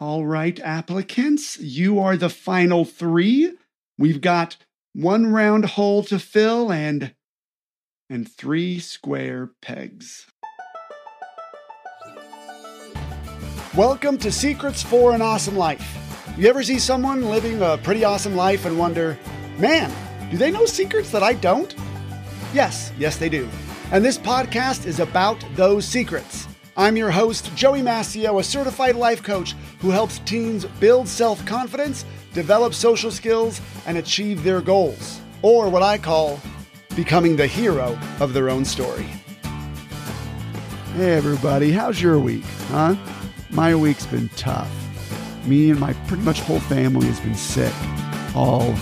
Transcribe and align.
All 0.00 0.26
right, 0.26 0.58
applicants, 0.58 1.60
you 1.60 2.00
are 2.00 2.16
the 2.16 2.28
final 2.28 2.84
three. 2.84 3.52
We've 3.96 4.20
got 4.20 4.56
one 4.92 5.28
round 5.28 5.64
hole 5.66 6.02
to 6.04 6.18
fill 6.18 6.72
and 6.72 7.14
and 8.10 8.28
three 8.28 8.80
square 8.80 9.52
pegs. 9.62 10.26
Welcome 13.76 14.18
to 14.18 14.32
Secrets 14.32 14.82
for 14.82 15.14
an 15.14 15.22
Awesome 15.22 15.56
Life. 15.56 15.96
You 16.36 16.48
ever 16.48 16.64
see 16.64 16.80
someone 16.80 17.30
living 17.30 17.62
a 17.62 17.78
pretty 17.78 18.02
awesome 18.02 18.34
life 18.34 18.64
and 18.64 18.76
wonder, 18.76 19.16
man, 19.58 19.92
do 20.28 20.36
they 20.36 20.50
know 20.50 20.66
secrets 20.66 21.12
that 21.12 21.22
I 21.22 21.34
don't? 21.34 21.72
Yes, 22.52 22.90
yes, 22.98 23.16
they 23.16 23.28
do. 23.28 23.48
And 23.92 24.04
this 24.04 24.18
podcast 24.18 24.86
is 24.86 24.98
about 24.98 25.44
those 25.54 25.84
secrets. 25.84 26.48
I'm 26.76 26.96
your 26.96 27.12
host, 27.12 27.54
Joey 27.54 27.82
Mascio, 27.82 28.40
a 28.40 28.42
certified 28.42 28.96
life 28.96 29.22
coach 29.22 29.54
who 29.78 29.90
helps 29.90 30.18
teens 30.20 30.64
build 30.80 31.06
self 31.06 31.44
confidence, 31.46 32.04
develop 32.32 32.74
social 32.74 33.12
skills, 33.12 33.60
and 33.86 33.96
achieve 33.96 34.42
their 34.42 34.60
goals, 34.60 35.20
or 35.42 35.68
what 35.68 35.84
I 35.84 35.98
call 35.98 36.40
becoming 36.96 37.36
the 37.36 37.46
hero 37.46 37.96
of 38.18 38.32
their 38.32 38.50
own 38.50 38.64
story. 38.64 39.06
Hey, 40.96 41.14
everybody, 41.14 41.70
how's 41.70 42.02
your 42.02 42.18
week, 42.18 42.44
huh? 42.70 42.96
My 43.50 43.76
week's 43.76 44.06
been 44.06 44.28
tough. 44.30 44.70
Me 45.46 45.70
and 45.70 45.78
my 45.78 45.92
pretty 46.08 46.24
much 46.24 46.40
whole 46.40 46.60
family 46.60 47.06
has 47.06 47.20
been 47.20 47.36
sick 47.36 47.72
all 48.34 48.74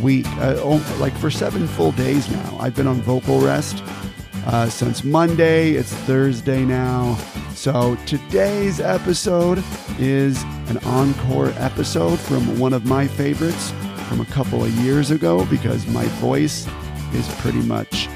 week, 0.00 0.26
uh, 0.38 0.54
oh, 0.58 0.96
like 0.98 1.14
for 1.18 1.30
seven 1.30 1.66
full 1.66 1.92
days 1.92 2.30
now. 2.30 2.56
I've 2.58 2.74
been 2.74 2.86
on 2.86 3.02
vocal 3.02 3.40
rest 3.40 3.82
uh, 4.46 4.68
since 4.68 5.04
Monday. 5.04 5.72
It's 5.72 5.92
Thursday 5.92 6.64
now. 6.64 7.16
So 7.54 7.96
today's 8.06 8.80
episode 8.80 9.62
is 9.98 10.42
an 10.68 10.78
encore 10.84 11.50
episode 11.56 12.18
from 12.18 12.58
one 12.58 12.72
of 12.72 12.84
my 12.84 13.06
favorites 13.06 13.72
from 14.08 14.20
a 14.20 14.26
couple 14.26 14.62
of 14.62 14.70
years 14.80 15.10
ago 15.10 15.44
because 15.46 15.86
my 15.86 16.04
voice 16.20 16.66
is 17.12 17.28
pretty 17.36 17.62
much 17.62 18.08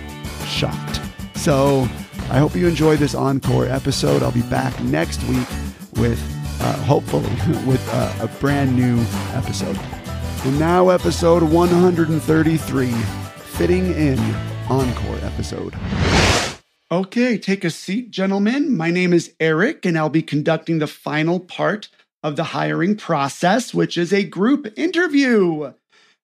shot. 0.47 1.01
So 1.35 1.89
I 2.31 2.39
hope 2.39 2.55
you 2.55 2.67
enjoy 2.67 2.97
this 2.97 3.15
encore 3.15 3.67
episode. 3.67 4.23
I'll 4.23 4.33
be 4.33 4.43
back 4.43 4.79
next 4.83 5.23
week 5.25 5.49
with, 5.97 6.21
uh, 6.61 6.73
hopefully, 6.85 7.31
with 7.67 7.83
uh, 7.93 8.27
a 8.27 8.29
brand 8.41 8.77
new 8.77 9.01
episode. 9.33 9.79
And 10.45 10.59
now, 10.59 10.91
episode 10.91 11.43
133, 11.43 12.93
fitting 12.93 13.93
in 13.95 14.19
encore 14.69 15.19
episode. 15.23 15.75
Okay, 16.91 17.37
take 17.37 17.65
a 17.65 17.71
seat, 17.71 18.11
gentlemen. 18.11 18.75
My 18.75 18.91
name 18.91 19.13
is 19.13 19.35
Eric, 19.39 19.85
and 19.85 19.99
I'll 19.99 20.09
be 20.09 20.23
conducting 20.23 20.79
the 20.79 20.87
final 20.87 21.39
part 21.39 21.91
of 22.23 22.37
the 22.37 22.45
hiring 22.45 22.97
process, 22.97 23.75
which 23.75 23.99
is 23.99 24.11
a 24.11 24.25
group 24.25 24.73
interview. 24.75 25.75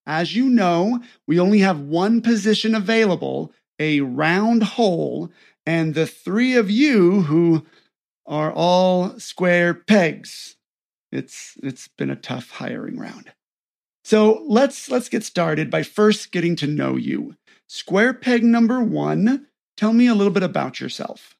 As 0.07 0.35
you 0.35 0.49
know, 0.49 1.03
we 1.27 1.39
only 1.39 1.59
have 1.59 1.79
one 1.81 2.19
position 2.19 2.73
available, 2.73 3.53
a 3.77 4.01
round 4.01 4.63
hole, 4.63 5.29
and 5.67 5.93
the 5.93 6.07
three 6.07 6.55
of 6.55 6.71
you 6.71 7.21
who 7.21 7.63
are 8.25 8.51
all 8.51 9.19
square 9.19 9.75
pegs. 9.75 10.55
It's 11.11 11.59
it's 11.61 11.89
been 11.89 12.09
a 12.09 12.15
tough 12.15 12.49
hiring 12.49 12.97
round. 12.97 13.31
So 14.03 14.43
let's 14.47 14.89
let's 14.89 15.09
get 15.09 15.23
started 15.23 15.69
by 15.69 15.83
first 15.83 16.31
getting 16.31 16.55
to 16.55 16.65
know 16.65 16.95
you. 16.95 17.35
Square 17.67 18.15
peg 18.15 18.43
number 18.43 18.81
1 18.83 19.45
Tell 19.77 19.93
me 19.93 20.07
a 20.07 20.15
little 20.15 20.33
bit 20.33 20.43
about 20.43 20.79
yourself. 20.79 21.35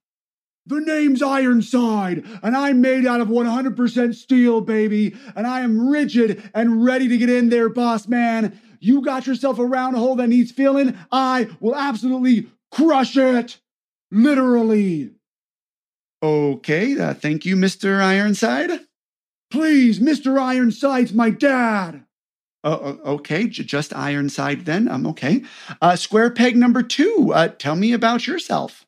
The 0.67 0.79
name's 0.79 1.21
Ironside, 1.21 2.25
and 2.41 2.57
I'm 2.57 2.81
made 2.81 3.05
out 3.05 3.21
of 3.21 3.27
100% 3.27 4.15
steel, 4.15 4.61
baby, 4.61 5.15
and 5.35 5.45
I 5.45 5.59
am 5.59 5.89
rigid 5.89 6.49
and 6.55 6.83
ready 6.83 7.07
to 7.07 7.17
get 7.17 7.29
in 7.29 7.49
there, 7.49 7.69
boss 7.69 8.07
man. 8.07 8.59
You 8.79 9.01
got 9.01 9.27
yourself 9.27 9.59
a 9.59 9.65
round 9.65 9.95
hole 9.95 10.15
that 10.15 10.27
needs 10.27 10.51
filling, 10.51 10.97
I 11.11 11.49
will 11.59 11.75
absolutely 11.75 12.49
crush 12.71 13.15
it. 13.15 13.59
Literally. 14.11 15.11
Okay, 16.23 16.99
uh, 16.99 17.13
thank 17.13 17.45
you, 17.45 17.55
Mr. 17.55 18.01
Ironside. 18.01 18.81
Please, 19.51 19.99
Mr. 19.99 20.39
Ironside's 20.39 21.13
my 21.13 21.29
dad. 21.29 22.04
Uh, 22.65 22.95
okay, 23.05 23.47
j- 23.47 23.63
just 23.63 23.95
Ironside 23.95 24.65
then. 24.65 24.87
I'm 24.89 25.05
um, 25.05 25.07
okay. 25.07 25.43
Uh, 25.81 25.95
square 25.95 26.31
peg 26.31 26.57
number 26.57 26.83
two. 26.83 27.31
Uh, 27.33 27.49
tell 27.49 27.75
me 27.75 27.93
about 27.93 28.27
yourself. 28.27 28.84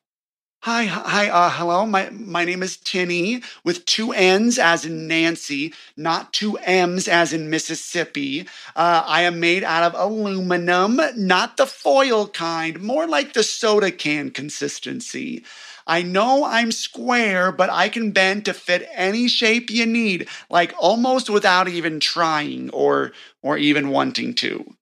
Hi, 0.62 0.84
hi, 0.86 1.28
uh, 1.28 1.50
hello. 1.50 1.86
My 1.86 2.10
my 2.10 2.44
name 2.44 2.62
is 2.62 2.76
Tinny 2.76 3.42
with 3.64 3.84
two 3.86 4.12
N's 4.12 4.58
as 4.58 4.84
in 4.84 5.06
Nancy, 5.06 5.72
not 5.96 6.32
two 6.32 6.56
M's 6.58 7.06
as 7.08 7.32
in 7.32 7.48
Mississippi. 7.50 8.46
Uh, 8.76 9.02
I 9.06 9.22
am 9.22 9.40
made 9.40 9.62
out 9.64 9.82
of 9.84 9.94
aluminum, 10.00 11.00
not 11.16 11.56
the 11.56 11.66
foil 11.66 12.26
kind, 12.28 12.80
more 12.82 13.06
like 13.06 13.32
the 13.32 13.42
soda 13.44 13.90
can 13.92 14.30
consistency. 14.30 15.44
I 15.86 16.02
know 16.02 16.44
I'm 16.44 16.70
square, 16.72 17.50
but 17.52 17.70
I 17.70 17.88
can 17.88 18.10
bend 18.12 18.44
to 18.44 18.52
fit 18.54 18.88
any 18.92 19.26
shape 19.28 19.70
you 19.70 19.86
need, 19.86 20.28
like 20.50 20.72
almost 20.78 21.30
without 21.30 21.68
even 21.68 21.98
trying 22.00 22.70
or 22.70 23.12
or 23.42 23.58
even 23.58 23.90
wanting 23.90 24.34
to. 24.36 24.77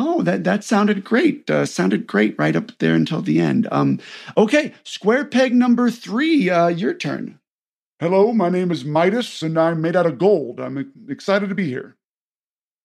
Oh, 0.00 0.22
that 0.22 0.44
that 0.44 0.62
sounded 0.62 1.02
great. 1.02 1.50
Uh, 1.50 1.66
sounded 1.66 2.06
great 2.06 2.38
right 2.38 2.54
up 2.54 2.70
there 2.78 2.94
until 2.94 3.20
the 3.20 3.40
end. 3.40 3.66
Um, 3.72 3.98
okay, 4.36 4.72
square 4.84 5.24
peg 5.24 5.52
number 5.52 5.90
three. 5.90 6.48
Uh, 6.48 6.68
your 6.68 6.94
turn. 6.94 7.40
Hello, 7.98 8.32
my 8.32 8.48
name 8.48 8.70
is 8.70 8.84
Midas, 8.84 9.42
and 9.42 9.58
I'm 9.58 9.80
made 9.80 9.96
out 9.96 10.06
of 10.06 10.18
gold. 10.18 10.60
I'm 10.60 10.92
excited 11.08 11.48
to 11.48 11.56
be 11.56 11.66
here. 11.66 11.96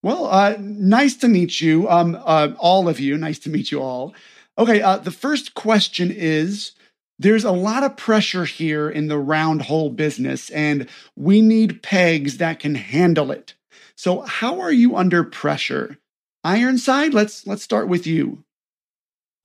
Well, 0.01 0.25
uh, 0.25 0.55
nice 0.59 1.15
to 1.17 1.27
meet 1.27 1.61
you, 1.61 1.87
um, 1.87 2.17
uh, 2.19 2.53
all 2.57 2.89
of 2.89 2.99
you. 2.99 3.15
Nice 3.15 3.37
to 3.39 3.51
meet 3.51 3.71
you 3.71 3.79
all. 3.79 4.15
Okay, 4.57 4.81
uh, 4.81 4.97
the 4.97 5.11
first 5.11 5.53
question 5.53 6.09
is 6.09 6.71
there's 7.19 7.45
a 7.45 7.51
lot 7.51 7.83
of 7.83 7.95
pressure 7.95 8.45
here 8.45 8.89
in 8.89 9.05
the 9.07 9.19
round 9.19 9.61
hole 9.61 9.91
business, 9.91 10.49
and 10.49 10.89
we 11.15 11.41
need 11.41 11.83
pegs 11.83 12.37
that 12.37 12.59
can 12.59 12.73
handle 12.73 13.29
it. 13.29 13.53
So, 13.95 14.21
how 14.21 14.59
are 14.61 14.73
you 14.73 14.95
under 14.95 15.23
pressure? 15.23 15.99
Ironside, 16.43 17.13
let's 17.13 17.47
let's 17.47 17.63
start 17.63 17.87
with 17.87 18.05
you. 18.05 18.43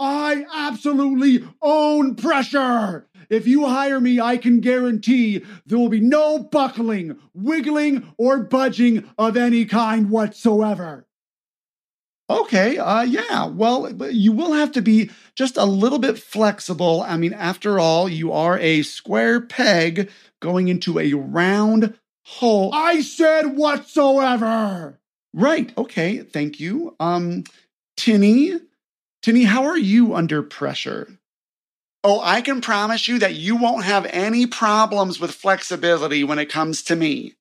I 0.00 0.46
absolutely 0.52 1.46
own 1.60 2.14
pressure. 2.14 3.08
If 3.28 3.46
you 3.46 3.66
hire 3.66 4.00
me, 4.00 4.20
I 4.20 4.36
can 4.36 4.60
guarantee 4.60 5.44
there 5.66 5.78
will 5.78 5.88
be 5.88 6.00
no 6.00 6.38
buckling, 6.38 7.18
wiggling, 7.34 8.12
or 8.16 8.38
budging 8.44 9.04
of 9.18 9.36
any 9.36 9.64
kind 9.64 10.08
whatsoever. 10.08 11.06
Okay, 12.30 12.78
uh, 12.78 13.02
yeah. 13.02 13.46
Well, 13.46 14.10
you 14.12 14.32
will 14.32 14.52
have 14.52 14.72
to 14.72 14.82
be 14.82 15.10
just 15.34 15.56
a 15.56 15.64
little 15.64 15.98
bit 15.98 16.18
flexible. 16.18 17.02
I 17.02 17.16
mean, 17.16 17.32
after 17.32 17.80
all, 17.80 18.08
you 18.08 18.32
are 18.32 18.58
a 18.58 18.82
square 18.82 19.40
peg 19.40 20.10
going 20.40 20.68
into 20.68 20.98
a 20.98 21.14
round 21.14 21.94
hole. 22.24 22.70
I 22.74 23.00
said 23.00 23.56
whatsoever. 23.56 25.00
Right. 25.38 25.72
Okay. 25.78 26.18
Thank 26.18 26.58
you. 26.58 26.96
Um, 26.98 27.44
Tinny, 27.96 28.54
Tinny, 29.22 29.44
how 29.44 29.64
are 29.64 29.78
you 29.78 30.16
under 30.16 30.42
pressure? 30.42 31.08
Oh, 32.02 32.20
I 32.20 32.40
can 32.40 32.60
promise 32.60 33.06
you 33.06 33.20
that 33.20 33.34
you 33.36 33.54
won't 33.54 33.84
have 33.84 34.04
any 34.06 34.46
problems 34.46 35.20
with 35.20 35.30
flexibility 35.30 36.24
when 36.24 36.40
it 36.40 36.50
comes 36.50 36.82
to 36.84 36.96
me. 36.96 37.34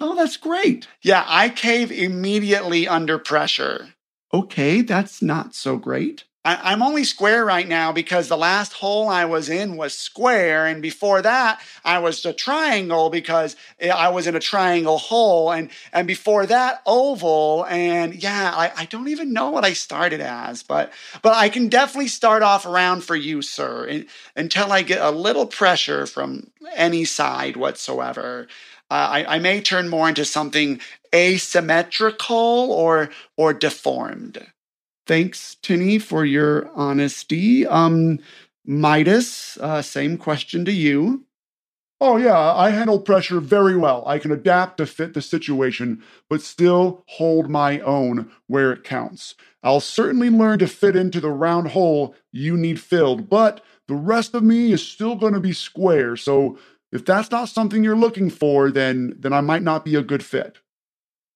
Oh, 0.00 0.14
that's 0.14 0.38
great. 0.38 0.88
Yeah, 1.02 1.24
I 1.26 1.50
cave 1.50 1.92
immediately 1.92 2.88
under 2.88 3.18
pressure. 3.18 3.94
Okay, 4.32 4.80
that's 4.80 5.20
not 5.20 5.54
so 5.54 5.76
great. 5.76 6.24
I, 6.56 6.72
am 6.72 6.82
only 6.82 7.04
square 7.04 7.44
right 7.44 7.68
now 7.68 7.92
because 7.92 8.28
the 8.28 8.36
last 8.36 8.72
hole 8.72 9.08
I 9.08 9.26
was 9.26 9.50
in 9.50 9.76
was 9.76 9.92
square. 9.92 10.66
And 10.66 10.80
before 10.80 11.20
that, 11.20 11.60
I 11.84 11.98
was 11.98 12.24
a 12.24 12.32
triangle 12.32 13.10
because 13.10 13.54
I 13.82 14.08
was 14.08 14.26
in 14.26 14.34
a 14.34 14.40
triangle 14.40 14.96
hole. 14.96 15.52
And, 15.52 15.70
and 15.92 16.06
before 16.06 16.46
that, 16.46 16.80
oval. 16.86 17.66
And 17.66 18.14
yeah, 18.14 18.52
I, 18.54 18.72
I 18.74 18.84
don't 18.86 19.08
even 19.08 19.34
know 19.34 19.50
what 19.50 19.66
I 19.66 19.74
started 19.74 20.22
as, 20.22 20.62
but, 20.62 20.90
but 21.20 21.34
I 21.34 21.50
can 21.50 21.68
definitely 21.68 22.08
start 22.08 22.42
off 22.42 22.64
around 22.64 23.04
for 23.04 23.16
you, 23.16 23.42
sir, 23.42 24.04
until 24.34 24.72
I 24.72 24.80
get 24.82 25.02
a 25.02 25.10
little 25.10 25.46
pressure 25.46 26.06
from 26.06 26.50
any 26.74 27.04
side 27.04 27.56
whatsoever. 27.56 28.48
Uh, 28.90 28.94
I, 28.94 29.36
I 29.36 29.38
may 29.38 29.60
turn 29.60 29.90
more 29.90 30.08
into 30.08 30.24
something 30.24 30.80
asymmetrical 31.14 32.36
or 32.72 33.10
or 33.36 33.52
deformed. 33.52 34.46
Thanks, 35.08 35.56
Tinny, 35.62 35.98
for 35.98 36.24
your 36.24 36.70
honesty. 36.74 37.66
Um, 37.66 38.18
Midas, 38.66 39.56
uh, 39.60 39.80
same 39.80 40.18
question 40.18 40.66
to 40.66 40.72
you. 40.72 41.24
Oh, 42.00 42.18
yeah, 42.18 42.38
I 42.38 42.70
handle 42.70 43.00
pressure 43.00 43.40
very 43.40 43.74
well. 43.76 44.04
I 44.06 44.18
can 44.18 44.30
adapt 44.30 44.76
to 44.76 44.86
fit 44.86 45.14
the 45.14 45.22
situation, 45.22 46.04
but 46.28 46.42
still 46.42 47.02
hold 47.08 47.48
my 47.50 47.80
own 47.80 48.30
where 48.46 48.70
it 48.70 48.84
counts. 48.84 49.34
I'll 49.62 49.80
certainly 49.80 50.30
learn 50.30 50.60
to 50.60 50.68
fit 50.68 50.94
into 50.94 51.20
the 51.20 51.30
round 51.30 51.68
hole 51.68 52.14
you 52.30 52.56
need 52.56 52.78
filled, 52.78 53.28
but 53.28 53.64
the 53.88 53.94
rest 53.96 54.34
of 54.34 54.44
me 54.44 54.72
is 54.72 54.86
still 54.86 55.16
going 55.16 55.32
to 55.32 55.40
be 55.40 55.54
square, 55.54 56.16
so 56.16 56.58
if 56.92 57.04
that's 57.04 57.30
not 57.30 57.48
something 57.48 57.82
you're 57.82 57.96
looking 57.96 58.30
for, 58.30 58.70
then 58.70 59.14
then 59.18 59.32
I 59.32 59.40
might 59.40 59.62
not 59.62 59.84
be 59.84 59.94
a 59.94 60.02
good 60.02 60.24
fit. 60.24 60.58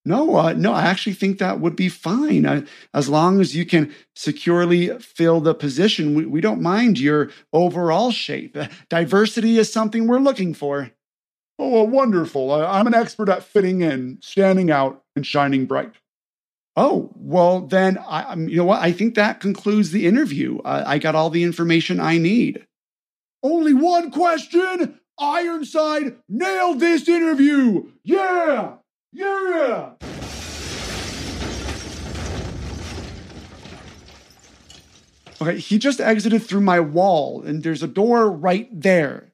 No, 0.04 0.36
uh, 0.36 0.52
no, 0.54 0.72
I 0.72 0.82
actually 0.82 1.12
think 1.12 1.38
that 1.38 1.60
would 1.60 1.76
be 1.76 1.88
fine. 1.88 2.44
Uh, 2.44 2.66
as 2.92 3.08
long 3.08 3.40
as 3.40 3.54
you 3.54 3.64
can 3.64 3.94
securely 4.16 4.88
fill 4.98 5.40
the 5.40 5.54
position, 5.54 6.14
we, 6.14 6.26
we 6.26 6.40
don't 6.40 6.60
mind 6.60 6.98
your 6.98 7.30
overall 7.52 8.10
shape. 8.10 8.56
Diversity 8.88 9.58
is 9.58 9.72
something 9.72 10.06
we're 10.06 10.18
looking 10.18 10.54
for. 10.54 10.90
Oh, 11.58 11.68
well, 11.68 11.86
wonderful. 11.86 12.50
I, 12.50 12.78
I'm 12.78 12.88
an 12.88 12.94
expert 12.94 13.28
at 13.28 13.44
fitting 13.44 13.82
in, 13.82 14.18
standing 14.20 14.70
out, 14.72 15.04
and 15.14 15.24
shining 15.24 15.66
bright. 15.66 15.92
Oh, 16.74 17.12
well, 17.14 17.60
then, 17.60 17.98
I, 17.98 18.34
you 18.34 18.56
know 18.56 18.64
what? 18.64 18.82
I 18.82 18.90
think 18.90 19.14
that 19.14 19.40
concludes 19.40 19.92
the 19.92 20.06
interview. 20.06 20.58
Uh, 20.64 20.82
I 20.84 20.98
got 20.98 21.14
all 21.14 21.30
the 21.30 21.44
information 21.44 22.00
I 22.00 22.18
need. 22.18 22.66
Only 23.42 23.74
one 23.74 24.10
question. 24.10 24.98
Ironside 25.20 26.16
nailed 26.28 26.80
this 26.80 27.08
interview. 27.08 27.90
Yeah. 28.02 28.76
Yeah! 29.12 29.90
Okay, 35.40 35.58
he 35.58 35.78
just 35.78 36.00
exited 36.00 36.42
through 36.42 36.60
my 36.60 36.80
wall, 36.80 37.42
and 37.42 37.62
there's 37.62 37.82
a 37.82 37.88
door 37.88 38.30
right 38.30 38.68
there. 38.72 39.32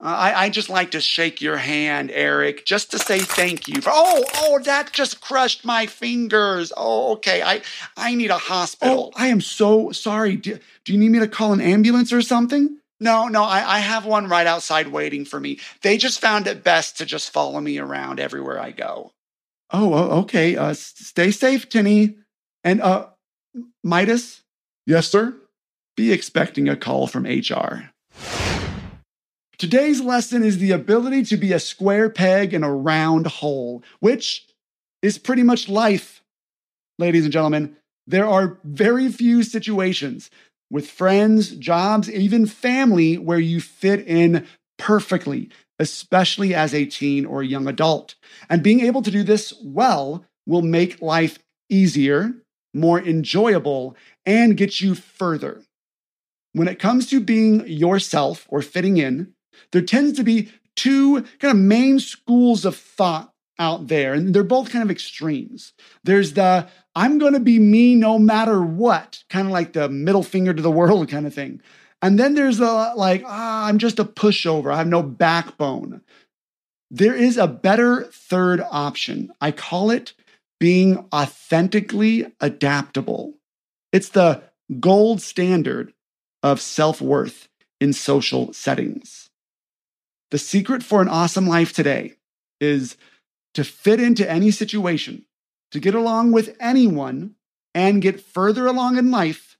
Uh, 0.00 0.06
I, 0.06 0.44
I 0.44 0.48
just 0.50 0.68
like 0.68 0.90
to 0.92 1.00
shake 1.00 1.40
your 1.40 1.58
hand, 1.58 2.10
Eric, 2.12 2.66
just 2.66 2.90
to 2.90 2.98
say 2.98 3.20
thank 3.20 3.68
you. 3.68 3.80
For, 3.80 3.90
oh, 3.92 4.24
oh, 4.36 4.58
that 4.64 4.92
just 4.92 5.20
crushed 5.20 5.64
my 5.64 5.86
fingers. 5.86 6.72
Oh, 6.76 7.12
okay. 7.12 7.42
I, 7.42 7.62
I 7.96 8.14
need 8.14 8.30
a 8.30 8.38
hospital. 8.38 9.12
Oh, 9.14 9.18
I 9.18 9.28
am 9.28 9.40
so 9.40 9.92
sorry. 9.92 10.36
Do, 10.36 10.58
do 10.84 10.92
you 10.92 10.98
need 10.98 11.10
me 11.10 11.20
to 11.20 11.28
call 11.28 11.52
an 11.52 11.60
ambulance 11.60 12.12
or 12.12 12.22
something? 12.22 12.78
No, 13.04 13.28
no, 13.28 13.44
I, 13.44 13.76
I 13.76 13.78
have 13.80 14.06
one 14.06 14.28
right 14.28 14.46
outside 14.46 14.88
waiting 14.88 15.26
for 15.26 15.38
me. 15.38 15.60
They 15.82 15.98
just 15.98 16.22
found 16.22 16.46
it 16.46 16.64
best 16.64 16.96
to 16.98 17.04
just 17.04 17.30
follow 17.30 17.60
me 17.60 17.76
around 17.78 18.18
everywhere 18.18 18.58
I 18.58 18.70
go. 18.70 19.12
Oh, 19.70 20.20
okay. 20.20 20.56
Uh, 20.56 20.72
stay 20.72 21.30
safe, 21.30 21.68
Tinny. 21.68 22.16
And 22.64 22.80
uh, 22.80 23.08
Midas? 23.82 24.42
Yes, 24.86 25.06
sir? 25.08 25.34
Be 25.98 26.12
expecting 26.12 26.66
a 26.66 26.76
call 26.76 27.06
from 27.06 27.24
HR. 27.24 27.90
Today's 29.58 30.00
lesson 30.00 30.42
is 30.42 30.56
the 30.56 30.72
ability 30.72 31.24
to 31.24 31.36
be 31.36 31.52
a 31.52 31.60
square 31.60 32.08
peg 32.08 32.54
in 32.54 32.64
a 32.64 32.74
round 32.74 33.26
hole, 33.26 33.84
which 34.00 34.46
is 35.02 35.18
pretty 35.18 35.42
much 35.42 35.68
life. 35.68 36.22
Ladies 36.98 37.24
and 37.24 37.32
gentlemen, 37.34 37.76
there 38.06 38.26
are 38.26 38.58
very 38.64 39.12
few 39.12 39.42
situations 39.42 40.30
with 40.70 40.90
friends, 40.90 41.50
jobs, 41.50 42.10
even 42.10 42.46
family 42.46 43.16
where 43.18 43.38
you 43.38 43.60
fit 43.60 44.06
in 44.06 44.46
perfectly, 44.78 45.50
especially 45.78 46.54
as 46.54 46.74
a 46.74 46.86
teen 46.86 47.24
or 47.26 47.42
a 47.42 47.46
young 47.46 47.66
adult. 47.66 48.14
And 48.48 48.62
being 48.62 48.80
able 48.80 49.02
to 49.02 49.10
do 49.10 49.22
this 49.22 49.52
well 49.62 50.24
will 50.46 50.62
make 50.62 51.02
life 51.02 51.38
easier, 51.68 52.34
more 52.72 53.00
enjoyable, 53.00 53.96
and 54.26 54.56
get 54.56 54.80
you 54.80 54.94
further. 54.94 55.62
When 56.52 56.68
it 56.68 56.78
comes 56.78 57.08
to 57.10 57.20
being 57.20 57.66
yourself 57.66 58.46
or 58.48 58.62
fitting 58.62 58.96
in, 58.96 59.34
there 59.72 59.82
tends 59.82 60.16
to 60.18 60.24
be 60.24 60.50
two 60.76 61.22
kind 61.40 61.52
of 61.52 61.56
main 61.56 61.98
schools 61.98 62.64
of 62.64 62.76
thought 62.76 63.32
out 63.58 63.88
there, 63.88 64.14
and 64.14 64.34
they're 64.34 64.42
both 64.42 64.70
kind 64.70 64.82
of 64.82 64.90
extremes. 64.90 65.72
There's 66.02 66.34
the 66.34 66.68
I'm 66.94 67.18
going 67.18 67.32
to 67.32 67.40
be 67.40 67.58
me 67.58 67.94
no 67.94 68.18
matter 68.18 68.62
what, 68.62 69.24
kind 69.28 69.46
of 69.46 69.52
like 69.52 69.72
the 69.72 69.88
middle 69.88 70.22
finger 70.22 70.54
to 70.54 70.62
the 70.62 70.70
world 70.70 71.08
kind 71.10 71.26
of 71.26 71.34
thing. 71.34 71.60
And 72.02 72.18
then 72.18 72.34
there's 72.34 72.58
the 72.58 72.92
like, 72.96 73.22
ah, 73.26 73.66
I'm 73.66 73.78
just 73.78 73.98
a 73.98 74.04
pushover. 74.04 74.72
I 74.72 74.78
have 74.78 74.86
no 74.86 75.02
backbone. 75.02 76.02
There 76.90 77.14
is 77.14 77.38
a 77.38 77.48
better 77.48 78.04
third 78.12 78.62
option. 78.70 79.32
I 79.40 79.50
call 79.52 79.90
it 79.90 80.12
being 80.60 81.08
authentically 81.12 82.32
adaptable. 82.40 83.34
It's 83.92 84.10
the 84.10 84.42
gold 84.80 85.22
standard 85.22 85.92
of 86.42 86.60
self 86.60 87.00
worth 87.00 87.48
in 87.80 87.92
social 87.92 88.52
settings. 88.52 89.30
The 90.30 90.38
secret 90.38 90.82
for 90.82 91.00
an 91.00 91.08
awesome 91.08 91.46
life 91.46 91.72
today 91.72 92.14
is 92.60 92.96
to 93.54 93.64
fit 93.64 94.00
into 94.00 94.28
any 94.30 94.50
situation 94.50 95.24
to 95.74 95.80
get 95.80 95.94
along 95.94 96.30
with 96.30 96.56
anyone 96.60 97.34
and 97.74 98.00
get 98.00 98.20
further 98.20 98.68
along 98.68 98.96
in 98.96 99.10
life, 99.10 99.58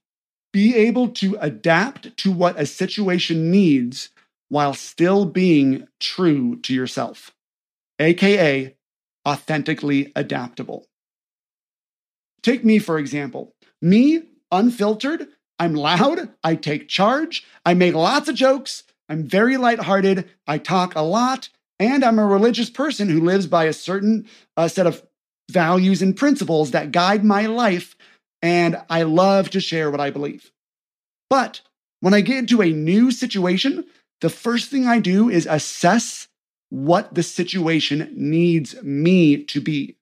be 0.53 0.73
able 0.73 1.09
to 1.09 1.37
adapt 1.41 2.15
to 2.15 2.31
what 2.31 2.57
a 2.57 2.65
situation 2.65 3.51
needs 3.51 4.11
while 4.47 4.73
still 4.73 5.25
being 5.25 5.85
true 5.99 6.55
to 6.61 6.73
yourself, 6.73 7.35
aka 7.99 8.73
authentically 9.27 10.13
adaptable. 10.15 10.87
Take 12.41 12.63
me, 12.63 12.79
for 12.79 12.97
example. 12.97 13.53
Me, 13.81 14.21
unfiltered, 14.53 15.27
I'm 15.59 15.73
loud, 15.73 16.29
I 16.45 16.55
take 16.55 16.87
charge, 16.87 17.45
I 17.65 17.73
make 17.73 17.93
lots 17.93 18.29
of 18.29 18.35
jokes, 18.35 18.83
I'm 19.09 19.25
very 19.25 19.57
lighthearted, 19.57 20.29
I 20.47 20.59
talk 20.59 20.95
a 20.95 21.01
lot, 21.01 21.49
and 21.77 22.05
I'm 22.05 22.19
a 22.19 22.25
religious 22.25 22.69
person 22.69 23.09
who 23.09 23.19
lives 23.19 23.47
by 23.47 23.65
a 23.65 23.73
certain 23.73 24.29
uh, 24.55 24.69
set 24.69 24.87
of 24.87 25.05
values 25.49 26.01
and 26.01 26.15
principles 26.15 26.71
that 26.71 26.91
guide 26.91 27.23
my 27.23 27.45
life, 27.45 27.95
and 28.41 28.81
I 28.89 29.03
love 29.03 29.49
to 29.51 29.59
share 29.59 29.91
what 29.91 29.99
I 29.99 30.09
believe. 30.09 30.51
But 31.29 31.61
when 32.01 32.13
I 32.13 32.21
get 32.21 32.37
into 32.37 32.61
a 32.61 32.71
new 32.71 33.11
situation, 33.11 33.85
the 34.21 34.29
first 34.29 34.69
thing 34.69 34.85
I 34.87 34.99
do 34.99 35.29
is 35.29 35.45
assess 35.45 36.27
what 36.69 37.13
the 37.13 37.23
situation 37.23 38.11
needs 38.15 38.81
me 38.83 39.43
to 39.45 39.61
be. 39.61 39.95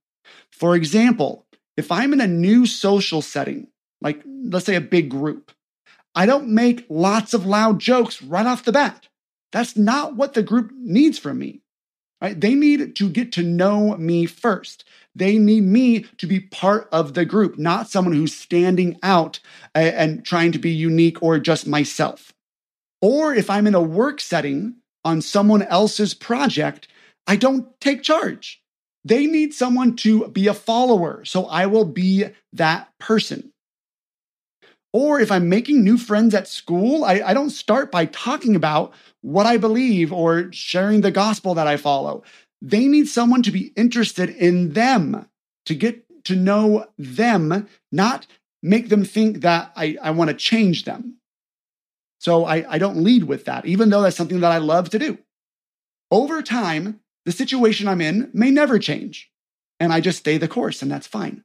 For 0.51 0.75
example, 0.75 1.45
if 1.75 1.91
I'm 1.91 2.13
in 2.13 2.21
a 2.21 2.27
new 2.27 2.65
social 2.65 3.21
setting, 3.21 3.67
like 4.01 4.21
let's 4.25 4.65
say 4.65 4.75
a 4.75 4.81
big 4.81 5.09
group, 5.09 5.51
I 6.15 6.25
don't 6.25 6.49
make 6.49 6.85
lots 6.89 7.33
of 7.33 7.45
loud 7.45 7.79
jokes 7.79 8.21
right 8.21 8.45
off 8.45 8.63
the 8.63 8.71
bat. 8.71 9.07
That's 9.51 9.75
not 9.75 10.15
what 10.15 10.33
the 10.33 10.43
group 10.43 10.71
needs 10.73 11.17
from 11.17 11.39
me. 11.39 11.62
Right? 12.23 12.39
They 12.39 12.55
need 12.55 12.95
to 12.95 13.09
get 13.09 13.33
to 13.33 13.43
know 13.43 13.97
me 13.97 14.25
first. 14.25 14.85
They 15.13 15.37
need 15.37 15.63
me 15.63 16.05
to 16.17 16.25
be 16.25 16.39
part 16.39 16.87
of 16.91 17.13
the 17.13 17.25
group, 17.25 17.59
not 17.59 17.89
someone 17.89 18.15
who's 18.15 18.33
standing 18.33 18.97
out 19.03 19.39
and 19.75 20.25
trying 20.25 20.53
to 20.53 20.59
be 20.59 20.71
unique 20.71 21.21
or 21.21 21.37
just 21.37 21.67
myself. 21.67 22.33
Or 23.01 23.33
if 23.33 23.49
I'm 23.49 23.67
in 23.67 23.75
a 23.75 23.81
work 23.81 24.21
setting 24.21 24.75
on 25.03 25.21
someone 25.21 25.63
else's 25.63 26.13
project, 26.13 26.87
I 27.27 27.35
don't 27.35 27.67
take 27.81 28.01
charge. 28.01 28.61
They 29.05 29.27
need 29.27 29.53
someone 29.53 29.97
to 29.97 30.29
be 30.29 30.47
a 30.47 30.53
follower, 30.53 31.25
so 31.25 31.45
I 31.47 31.65
will 31.65 31.85
be 31.85 32.25
that 32.53 32.87
person. 32.99 33.52
Or 34.93 35.19
if 35.19 35.31
I'm 35.31 35.49
making 35.49 35.83
new 35.83 35.97
friends 35.97 36.35
at 36.35 36.47
school, 36.47 37.03
I, 37.03 37.21
I, 37.25 37.33
don't 37.33 37.49
start 37.49 37.91
by 37.91 38.05
talking 38.05 38.55
about 38.55 38.93
what 39.21 39.47
I 39.47 39.57
believe 39.57 40.13
or 40.13 40.53
sharing 40.53 41.01
the 41.01 41.09
gospel 41.09 41.55
that 41.55 41.65
I 41.65 41.77
follow. 41.77 42.23
They 42.61 42.87
need 42.87 43.07
someone 43.07 43.41
to 43.43 43.51
be 43.51 43.73
interested 43.75 44.29
in 44.29 44.73
them, 44.73 45.27
to 45.65 45.73
get 45.73 46.05
to 46.25 46.35
know 46.35 46.85
them, 46.97 47.67
not 47.91 48.27
make 48.61 48.89
them 48.89 49.03
think 49.03 49.41
that 49.41 49.71
I, 49.75 49.97
I 50.01 50.11
want 50.11 50.29
to 50.29 50.35
change 50.35 50.85
them. 50.85 51.17
So 52.19 52.45
I, 52.45 52.63
I 52.73 52.77
don't 52.77 53.03
lead 53.03 53.25
with 53.25 53.45
that, 53.45 53.65
even 53.65 53.89
though 53.89 54.01
that's 54.01 54.15
something 54.15 54.39
that 54.41 54.51
I 54.51 54.59
love 54.59 54.89
to 54.91 54.99
do. 54.99 55.17
Over 56.11 56.41
time, 56.41 57.01
the 57.25 57.31
situation 57.31 57.87
I'm 57.87 57.99
in 57.99 58.29
may 58.33 58.51
never 58.51 58.79
change, 58.79 59.29
and 59.79 59.91
I 59.91 59.99
just 59.99 60.19
stay 60.19 60.37
the 60.37 60.47
course, 60.47 60.81
and 60.81 60.91
that's 60.91 61.07
fine. 61.07 61.43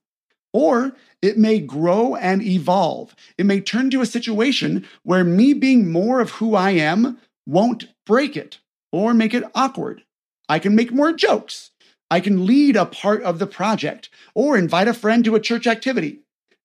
Or 0.52 0.93
it 1.21 1.37
may 1.37 1.61
grow 1.61 2.14
and 2.17 2.43
evolve. 2.43 3.14
It 3.37 3.47
may 3.47 3.61
turn 3.61 3.90
to 3.90 4.00
a 4.00 4.07
situation 4.07 4.87
where 5.02 5.25
me 5.25 5.52
being 5.52 5.90
more 5.90 6.21
of 6.21 6.33
who 6.33 6.55
I 6.55 6.71
am 6.71 7.19
won't 7.47 7.88
break 8.07 8.37
it 8.37 8.59
or 8.93 9.14
make 9.14 9.35
it 9.35 9.45
awkward. 9.55 10.02
I 10.49 10.59
can 10.59 10.75
make 10.75 10.93
more 10.93 11.12
jokes. 11.12 11.71
I 12.11 12.21
can 12.21 12.47
lead 12.47 12.76
a 12.76 12.87
part 12.87 13.23
of 13.23 13.38
the 13.38 13.47
project 13.47 14.09
or 14.35 14.57
invite 14.57 14.88
a 14.88 14.95
friend 14.95 15.25
to 15.25 15.35
a 15.35 15.40
church 15.40 15.67
activity. 15.67 16.21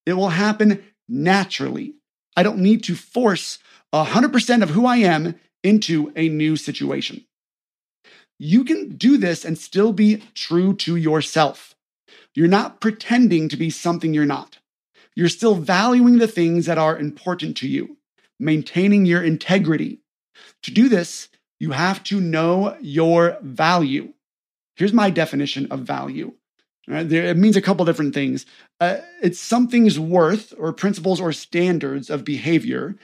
It 0.05 0.13
will 0.13 0.29
happen 0.29 0.83
naturally. 1.09 1.95
I 2.35 2.43
don't 2.43 2.59
need 2.59 2.83
to 2.85 2.95
force 2.95 3.59
100% 3.93 4.63
of 4.63 4.69
who 4.71 4.85
I 4.85 4.97
am 4.97 5.35
into 5.63 6.11
a 6.15 6.29
new 6.29 6.55
situation. 6.55 7.25
You 8.39 8.63
can 8.63 8.95
do 8.95 9.17
this 9.17 9.45
and 9.45 9.57
still 9.57 9.93
be 9.93 10.23
true 10.33 10.73
to 10.77 10.95
yourself. 10.95 11.72
You're 12.33 12.47
not 12.47 12.79
pretending 12.79 13.49
to 13.49 13.57
be 13.57 13.69
something 13.69 14.13
you're 14.13 14.25
not. 14.25 14.59
You're 15.15 15.29
still 15.29 15.55
valuing 15.55 16.17
the 16.17 16.27
things 16.27 16.65
that 16.65 16.77
are 16.77 16.97
important 16.97 17.57
to 17.57 17.67
you, 17.67 17.97
maintaining 18.39 19.05
your 19.05 19.23
integrity. 19.23 19.99
To 20.63 20.71
do 20.71 20.89
this, 20.89 21.29
you 21.59 21.71
have 21.71 22.03
to 22.05 22.19
know 22.19 22.75
your 22.81 23.37
value. 23.41 24.13
Here's 24.75 24.93
my 24.93 25.09
definition 25.09 25.67
of 25.71 25.81
value. 25.81 26.33
Right, 26.85 27.07
there, 27.07 27.25
it 27.25 27.37
means 27.37 27.55
a 27.55 27.61
couple 27.61 27.85
different 27.85 28.13
things. 28.13 28.45
Uh, 28.81 28.97
it's 29.21 29.39
something's 29.39 29.97
worth 29.97 30.53
or 30.57 30.73
principles 30.73 31.21
or 31.21 31.31
standards 31.31 32.09
of 32.09 32.25
behavior 32.25 32.97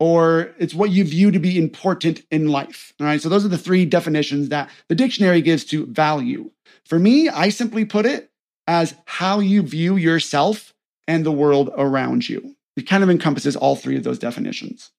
or 0.00 0.54
it's 0.58 0.74
what 0.74 0.90
you 0.90 1.04
view 1.04 1.30
to 1.30 1.38
be 1.38 1.58
important 1.58 2.22
in 2.30 2.48
life. 2.48 2.92
All 3.00 3.06
right. 3.06 3.20
So 3.20 3.28
those 3.28 3.44
are 3.44 3.48
the 3.48 3.58
three 3.58 3.84
definitions 3.84 4.48
that 4.50 4.70
the 4.88 4.94
dictionary 4.94 5.42
gives 5.42 5.64
to 5.66 5.86
value. 5.86 6.50
For 6.84 6.98
me, 6.98 7.28
I 7.28 7.48
simply 7.48 7.84
put 7.84 8.06
it 8.06 8.27
as 8.68 8.94
how 9.06 9.40
you 9.40 9.62
view 9.62 9.96
yourself 9.96 10.74
and 11.08 11.24
the 11.24 11.32
world 11.32 11.70
around 11.76 12.28
you. 12.28 12.54
It 12.76 12.82
kind 12.82 13.02
of 13.02 13.10
encompasses 13.10 13.56
all 13.56 13.74
three 13.74 13.96
of 13.96 14.04
those 14.04 14.18
definitions. 14.18 14.92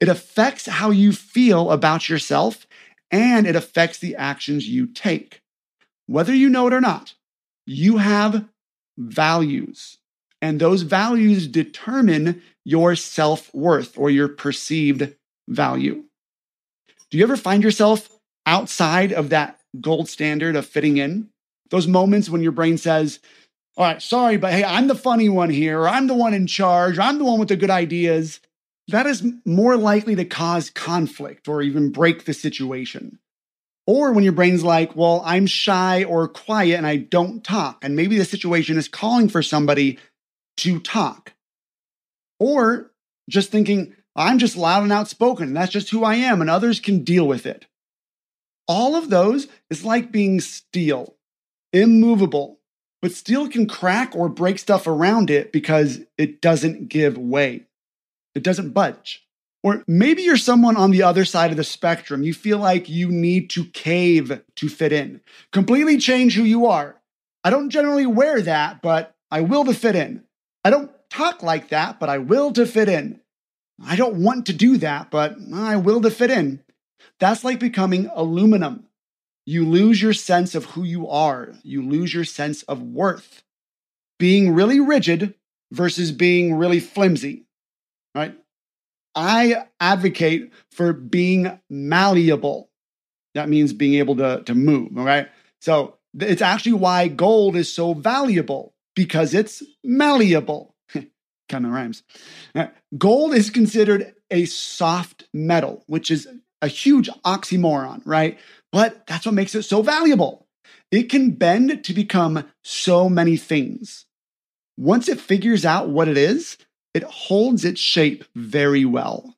It 0.00 0.08
affects 0.08 0.66
how 0.66 0.90
you 0.90 1.12
feel 1.12 1.70
about 1.70 2.08
yourself 2.08 2.66
and 3.10 3.46
it 3.46 3.54
affects 3.54 3.98
the 3.98 4.16
actions 4.16 4.66
you 4.66 4.86
take. 4.86 5.42
Whether 6.06 6.34
you 6.34 6.48
know 6.48 6.66
it 6.66 6.72
or 6.72 6.80
not, 6.80 7.14
you 7.66 7.98
have 7.98 8.48
values, 8.96 9.98
and 10.42 10.58
those 10.58 10.82
values 10.82 11.46
determine 11.46 12.42
your 12.64 12.96
self 12.96 13.52
worth 13.54 13.96
or 13.98 14.10
your 14.10 14.28
perceived 14.28 15.14
value. 15.46 16.04
Do 17.10 17.18
you 17.18 17.24
ever 17.24 17.36
find 17.36 17.62
yourself 17.62 18.08
outside 18.46 19.12
of 19.12 19.28
that 19.28 19.60
gold 19.80 20.08
standard 20.08 20.56
of 20.56 20.66
fitting 20.66 20.96
in? 20.96 21.28
Those 21.70 21.86
moments 21.86 22.28
when 22.28 22.42
your 22.42 22.52
brain 22.52 22.78
says, 22.78 23.20
All 23.76 23.84
right, 23.84 24.02
sorry, 24.02 24.36
but 24.36 24.52
hey, 24.52 24.64
I'm 24.64 24.88
the 24.88 24.94
funny 24.94 25.28
one 25.28 25.50
here, 25.50 25.80
or 25.80 25.88
I'm 25.88 26.06
the 26.06 26.14
one 26.14 26.34
in 26.34 26.46
charge, 26.46 26.98
or 26.98 27.02
I'm 27.02 27.18
the 27.18 27.24
one 27.24 27.38
with 27.38 27.48
the 27.48 27.56
good 27.56 27.70
ideas. 27.70 28.40
That 28.88 29.06
is 29.06 29.24
more 29.44 29.76
likely 29.76 30.16
to 30.16 30.24
cause 30.24 30.70
conflict 30.70 31.46
or 31.46 31.62
even 31.62 31.92
break 31.92 32.24
the 32.24 32.34
situation. 32.34 33.18
Or 33.86 34.12
when 34.12 34.24
your 34.24 34.32
brain's 34.32 34.62
like, 34.62 34.94
well, 34.94 35.22
I'm 35.24 35.46
shy 35.46 36.04
or 36.04 36.28
quiet 36.28 36.76
and 36.76 36.86
I 36.86 36.96
don't 36.96 37.42
talk. 37.42 37.82
And 37.82 37.96
maybe 37.96 38.18
the 38.18 38.24
situation 38.24 38.78
is 38.78 38.88
calling 38.88 39.28
for 39.28 39.42
somebody 39.42 39.98
to 40.58 40.80
talk. 40.80 41.32
Or 42.38 42.92
just 43.28 43.50
thinking, 43.50 43.94
I'm 44.16 44.38
just 44.38 44.56
loud 44.56 44.82
and 44.82 44.92
outspoken, 44.92 45.48
and 45.48 45.56
that's 45.56 45.72
just 45.72 45.90
who 45.90 46.04
I 46.04 46.16
am, 46.16 46.40
and 46.40 46.50
others 46.50 46.80
can 46.80 47.04
deal 47.04 47.26
with 47.26 47.46
it. 47.46 47.66
All 48.66 48.96
of 48.96 49.10
those 49.10 49.48
is 49.70 49.84
like 49.84 50.12
being 50.12 50.40
steel, 50.40 51.16
immovable, 51.72 52.60
but 53.02 53.12
steel 53.12 53.48
can 53.48 53.66
crack 53.66 54.14
or 54.14 54.28
break 54.28 54.58
stuff 54.58 54.86
around 54.86 55.30
it 55.30 55.52
because 55.52 56.00
it 56.18 56.40
doesn't 56.40 56.88
give 56.88 57.16
way, 57.16 57.66
it 58.34 58.42
doesn't 58.42 58.70
budge. 58.70 59.26
Or 59.62 59.84
maybe 59.86 60.22
you're 60.22 60.38
someone 60.38 60.76
on 60.76 60.90
the 60.90 61.02
other 61.02 61.26
side 61.26 61.50
of 61.50 61.58
the 61.58 61.64
spectrum. 61.64 62.22
You 62.22 62.32
feel 62.32 62.56
like 62.56 62.88
you 62.88 63.10
need 63.10 63.50
to 63.50 63.66
cave 63.66 64.40
to 64.56 64.68
fit 64.68 64.92
in, 64.92 65.20
completely 65.52 65.98
change 65.98 66.34
who 66.34 66.44
you 66.44 66.66
are. 66.66 66.96
I 67.44 67.50
don't 67.50 67.70
generally 67.70 68.06
wear 68.06 68.40
that, 68.42 68.80
but 68.82 69.14
I 69.30 69.42
will 69.42 69.64
to 69.64 69.74
fit 69.74 69.96
in. 69.96 70.24
I 70.64 70.70
don't 70.70 70.90
talk 71.10 71.42
like 71.42 71.68
that, 71.68 72.00
but 72.00 72.08
I 72.08 72.18
will 72.18 72.52
to 72.52 72.66
fit 72.66 72.88
in. 72.88 73.20
I 73.82 73.96
don't 73.96 74.22
want 74.22 74.46
to 74.46 74.52
do 74.52 74.76
that, 74.78 75.10
but 75.10 75.36
I 75.54 75.76
will 75.76 76.00
to 76.02 76.10
fit 76.10 76.30
in. 76.30 76.62
That's 77.18 77.44
like 77.44 77.58
becoming 77.58 78.10
aluminum. 78.14 78.86
You 79.46 79.64
lose 79.64 80.00
your 80.00 80.12
sense 80.12 80.54
of 80.54 80.66
who 80.66 80.84
you 80.84 81.08
are, 81.08 81.54
you 81.62 81.82
lose 81.82 82.14
your 82.14 82.24
sense 82.24 82.62
of 82.64 82.82
worth. 82.82 83.42
Being 84.18 84.52
really 84.54 84.80
rigid 84.80 85.34
versus 85.72 86.12
being 86.12 86.54
really 86.54 86.80
flimsy, 86.80 87.46
right? 88.14 88.36
I 89.14 89.64
advocate 89.80 90.52
for 90.70 90.92
being 90.92 91.58
malleable. 91.68 92.70
That 93.34 93.48
means 93.48 93.72
being 93.72 93.94
able 93.94 94.16
to, 94.16 94.42
to 94.44 94.54
move, 94.54 94.96
all 94.96 95.04
right? 95.04 95.28
So 95.60 95.96
it's 96.18 96.42
actually 96.42 96.74
why 96.74 97.08
gold 97.08 97.56
is 97.56 97.72
so 97.72 97.94
valuable 97.94 98.74
because 98.94 99.34
it's 99.34 99.62
malleable. 99.84 100.74
kind 101.48 101.66
of 101.66 101.72
rhymes. 101.72 102.02
Uh, 102.54 102.68
gold 102.96 103.34
is 103.34 103.50
considered 103.50 104.14
a 104.30 104.44
soft 104.44 105.24
metal, 105.32 105.84
which 105.86 106.10
is 106.10 106.28
a 106.62 106.68
huge 106.68 107.08
oxymoron, 107.24 108.02
right? 108.04 108.38
But 108.72 109.06
that's 109.06 109.26
what 109.26 109.34
makes 109.34 109.54
it 109.54 109.62
so 109.62 109.82
valuable. 109.82 110.46
It 110.90 111.04
can 111.04 111.30
bend 111.32 111.84
to 111.84 111.92
become 111.94 112.44
so 112.62 113.08
many 113.08 113.36
things. 113.36 114.06
Once 114.76 115.08
it 115.08 115.20
figures 115.20 115.64
out 115.64 115.88
what 115.88 116.08
it 116.08 116.16
is, 116.16 116.56
it 116.94 117.02
holds 117.02 117.64
its 117.64 117.80
shape 117.80 118.24
very 118.34 118.84
well. 118.84 119.36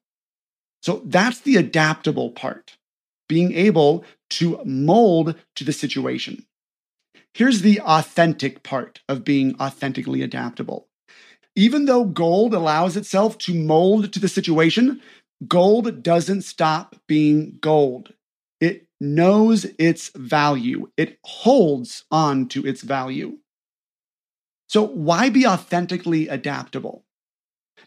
So 0.82 1.02
that's 1.04 1.40
the 1.40 1.56
adaptable 1.56 2.30
part, 2.30 2.76
being 3.28 3.52
able 3.52 4.04
to 4.30 4.60
mold 4.64 5.34
to 5.56 5.64
the 5.64 5.72
situation. 5.72 6.46
Here's 7.34 7.62
the 7.62 7.80
authentic 7.80 8.62
part 8.62 9.00
of 9.08 9.24
being 9.24 9.54
authentically 9.60 10.22
adaptable. 10.22 10.88
Even 11.54 11.84
though 11.84 12.04
gold 12.04 12.54
allows 12.54 12.96
itself 12.96 13.38
to 13.38 13.54
mold 13.54 14.12
to 14.12 14.18
the 14.18 14.28
situation, 14.28 15.00
gold 15.46 16.02
doesn't 16.02 16.42
stop 16.42 16.96
being 17.06 17.58
gold. 17.60 18.14
It 18.60 18.86
knows 19.02 19.66
its 19.78 20.10
value, 20.14 20.88
it 20.96 21.18
holds 21.24 22.04
on 22.12 22.46
to 22.46 22.64
its 22.64 22.82
value. 22.82 23.38
So, 24.68 24.82
why 24.86 25.28
be 25.28 25.44
authentically 25.44 26.28
adaptable? 26.28 27.04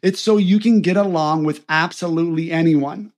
It's 0.03 0.19
so 0.19 0.38
you 0.38 0.60
can 0.60 0.81
get 0.81 0.98
along 0.98 1.45
with 1.45 1.63
absolutely 1.69 2.51
anyone. 2.51 3.13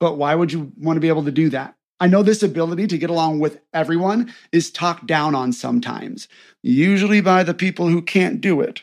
But 0.00 0.18
why 0.18 0.34
would 0.34 0.52
you 0.52 0.72
want 0.76 0.96
to 0.96 1.00
be 1.00 1.08
able 1.08 1.24
to 1.24 1.30
do 1.30 1.48
that? 1.50 1.76
I 2.00 2.08
know 2.08 2.22
this 2.22 2.42
ability 2.42 2.88
to 2.88 2.98
get 2.98 3.08
along 3.08 3.38
with 3.38 3.60
everyone 3.72 4.34
is 4.52 4.70
talked 4.70 5.06
down 5.06 5.34
on 5.34 5.52
sometimes, 5.52 6.28
usually 6.62 7.22
by 7.22 7.44
the 7.44 7.54
people 7.54 7.88
who 7.88 8.02
can't 8.02 8.40
do 8.40 8.60
it. 8.60 8.82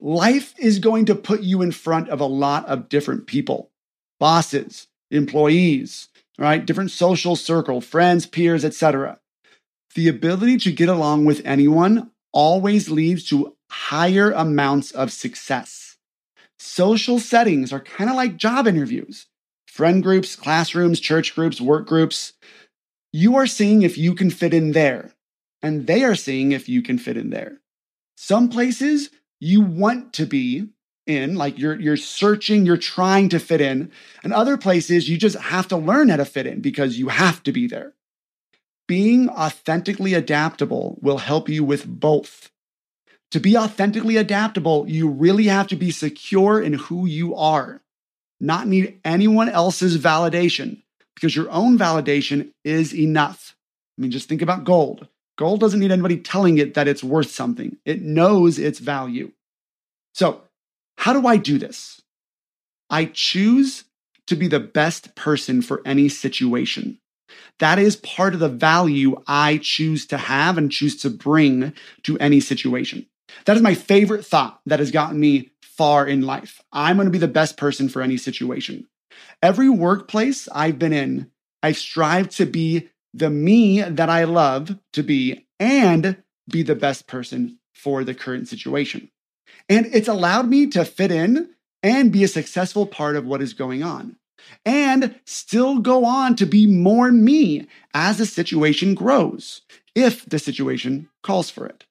Life 0.00 0.52
is 0.58 0.80
going 0.80 1.06
to 1.06 1.14
put 1.14 1.42
you 1.42 1.62
in 1.62 1.70
front 1.70 2.08
of 2.08 2.20
a 2.20 2.26
lot 2.26 2.66
of 2.66 2.88
different 2.88 3.26
people 3.26 3.70
bosses, 4.18 4.88
employees, 5.10 6.08
right? 6.38 6.64
Different 6.64 6.90
social 6.90 7.36
circle, 7.36 7.80
friends, 7.80 8.26
peers, 8.26 8.64
etc. 8.64 9.18
The 9.94 10.08
ability 10.08 10.58
to 10.58 10.72
get 10.72 10.88
along 10.88 11.24
with 11.24 11.42
anyone 11.44 12.10
always 12.32 12.88
leads 12.88 13.24
to 13.28 13.56
higher 13.70 14.30
amounts 14.30 14.90
of 14.90 15.12
success. 15.12 15.96
Social 16.58 17.18
settings 17.18 17.72
are 17.72 17.80
kind 17.80 18.08
of 18.08 18.16
like 18.16 18.36
job 18.36 18.66
interviews 18.66 19.26
friend 19.66 20.02
groups, 20.02 20.36
classrooms, 20.36 21.00
church 21.00 21.34
groups, 21.34 21.58
work 21.60 21.86
groups. 21.86 22.34
You 23.10 23.36
are 23.36 23.46
seeing 23.46 23.80
if 23.82 23.96
you 23.96 24.14
can 24.14 24.30
fit 24.30 24.52
in 24.52 24.72
there, 24.72 25.12
and 25.62 25.86
they 25.86 26.04
are 26.04 26.14
seeing 26.14 26.52
if 26.52 26.68
you 26.68 26.82
can 26.82 26.98
fit 26.98 27.16
in 27.16 27.30
there. 27.30 27.58
Some 28.16 28.50
places 28.50 29.08
you 29.40 29.62
want 29.62 30.12
to 30.14 30.26
be 30.26 30.68
in, 31.06 31.36
like 31.36 31.58
you're 31.58 31.78
you're 31.80 31.96
searching, 31.96 32.66
you're 32.66 32.76
trying 32.76 33.28
to 33.30 33.38
fit 33.38 33.60
in, 33.60 33.90
and 34.22 34.32
other 34.32 34.56
places 34.56 35.08
you 35.08 35.16
just 35.16 35.36
have 35.36 35.68
to 35.68 35.76
learn 35.76 36.08
how 36.08 36.16
to 36.16 36.24
fit 36.24 36.46
in 36.46 36.60
because 36.60 36.98
you 36.98 37.08
have 37.08 37.42
to 37.44 37.52
be 37.52 37.66
there. 37.66 37.92
Being 38.88 39.28
authentically 39.28 40.14
adaptable 40.14 40.98
will 41.00 41.18
help 41.18 41.48
you 41.48 41.64
with 41.64 41.86
both. 41.86 42.50
To 43.30 43.40
be 43.40 43.56
authentically 43.56 44.16
adaptable, 44.16 44.86
you 44.88 45.08
really 45.08 45.44
have 45.44 45.68
to 45.68 45.76
be 45.76 45.90
secure 45.90 46.60
in 46.60 46.74
who 46.74 47.06
you 47.06 47.34
are, 47.34 47.80
not 48.40 48.66
need 48.66 49.00
anyone 49.04 49.48
else's 49.48 49.96
validation, 49.96 50.82
because 51.14 51.34
your 51.34 51.50
own 51.50 51.78
validation 51.78 52.52
is 52.64 52.94
enough. 52.94 53.56
I 53.96 54.02
mean, 54.02 54.10
just 54.10 54.28
think 54.28 54.42
about 54.42 54.64
gold. 54.64 55.08
Gold 55.38 55.60
doesn't 55.60 55.80
need 55.80 55.92
anybody 55.92 56.18
telling 56.18 56.58
it 56.58 56.74
that 56.74 56.88
it's 56.88 57.02
worth 57.02 57.30
something, 57.30 57.78
it 57.84 58.02
knows 58.02 58.58
its 58.58 58.78
value. 58.78 59.32
So, 60.14 60.42
how 60.96 61.12
do 61.12 61.26
I 61.26 61.36
do 61.36 61.58
this? 61.58 62.00
I 62.90 63.06
choose 63.06 63.84
to 64.26 64.36
be 64.36 64.48
the 64.48 64.60
best 64.60 65.14
person 65.14 65.62
for 65.62 65.82
any 65.84 66.08
situation. 66.08 66.98
That 67.58 67.78
is 67.78 67.96
part 67.96 68.34
of 68.34 68.40
the 68.40 68.48
value 68.48 69.20
I 69.26 69.58
choose 69.58 70.06
to 70.06 70.18
have 70.18 70.58
and 70.58 70.70
choose 70.70 70.96
to 71.02 71.10
bring 71.10 71.72
to 72.04 72.18
any 72.18 72.40
situation. 72.40 73.06
That 73.46 73.56
is 73.56 73.62
my 73.62 73.74
favorite 73.74 74.26
thought 74.26 74.60
that 74.66 74.78
has 74.78 74.90
gotten 74.90 75.18
me 75.18 75.50
far 75.62 76.06
in 76.06 76.22
life. 76.22 76.60
I'm 76.72 76.96
going 76.96 77.06
to 77.06 77.12
be 77.12 77.18
the 77.18 77.28
best 77.28 77.56
person 77.56 77.88
for 77.88 78.02
any 78.02 78.16
situation. 78.16 78.86
Every 79.42 79.68
workplace 79.68 80.48
I've 80.52 80.78
been 80.78 80.92
in, 80.92 81.30
I've 81.62 81.78
strived 81.78 82.32
to 82.32 82.46
be 82.46 82.90
the 83.14 83.30
me 83.30 83.80
that 83.82 84.08
I 84.08 84.24
love 84.24 84.78
to 84.92 85.02
be 85.02 85.46
and 85.58 86.22
be 86.48 86.62
the 86.62 86.74
best 86.74 87.06
person 87.06 87.58
for 87.72 88.04
the 88.04 88.14
current 88.14 88.48
situation. 88.48 89.10
And 89.68 89.86
it's 89.86 90.08
allowed 90.08 90.48
me 90.48 90.66
to 90.68 90.84
fit 90.84 91.10
in 91.10 91.50
and 91.82 92.12
be 92.12 92.24
a 92.24 92.28
successful 92.28 92.86
part 92.86 93.16
of 93.16 93.26
what 93.26 93.42
is 93.42 93.54
going 93.54 93.82
on 93.82 94.16
and 94.64 95.18
still 95.24 95.78
go 95.78 96.04
on 96.04 96.36
to 96.36 96.46
be 96.46 96.66
more 96.66 97.10
me 97.10 97.66
as 97.94 98.18
the 98.18 98.26
situation 98.26 98.94
grows, 98.94 99.62
if 99.94 100.24
the 100.26 100.38
situation 100.38 101.08
calls 101.22 101.50
for 101.50 101.66
it. 101.66 101.84